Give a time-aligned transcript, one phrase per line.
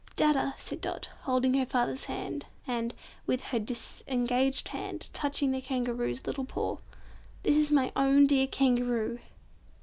[0.15, 2.95] "Dadda," said Dot, holding her father's hand, and,
[3.27, 6.77] with her disengaged hand touching the Kangaroo's little paw.
[7.43, 9.19] "This is my own dear Kangaroo."